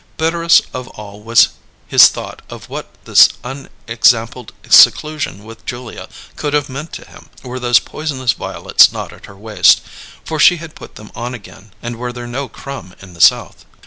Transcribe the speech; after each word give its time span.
Bitterest 0.17 0.63
of 0.73 0.87
all 0.87 1.21
was 1.21 1.49
his 1.87 2.07
thought 2.09 2.41
of 2.49 2.69
what 2.69 2.89
this 3.05 3.29
unexampled 3.43 4.51
seclusion 4.67 5.43
with 5.43 5.63
Julia 5.63 6.09
could 6.35 6.55
have 6.55 6.69
meant 6.69 6.91
to 6.93 7.05
him, 7.07 7.29
were 7.43 7.59
those 7.59 7.77
poisonous 7.77 8.31
violets 8.31 8.91
not 8.91 9.13
at 9.13 9.27
her 9.27 9.37
waist 9.37 9.81
for 10.25 10.39
she 10.39 10.55
had 10.57 10.73
put 10.73 10.95
them 10.95 11.11
on 11.13 11.35
again 11.35 11.71
and 11.83 11.97
were 11.97 12.11
there 12.11 12.25
no 12.25 12.49
Crum 12.49 12.95
in 12.99 13.13
the 13.13 13.21
South. 13.21 13.63